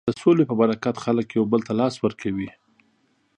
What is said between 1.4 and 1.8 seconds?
بل ته